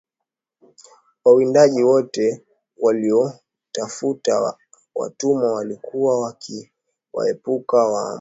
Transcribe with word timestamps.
Wawindaji 1.25 1.83
wote 1.83 2.45
waliotafuta 2.77 4.55
watumwa 4.95 5.53
walikuwa 5.53 6.19
wakiwaepuka 6.21 7.77
Wamasai 7.77 8.09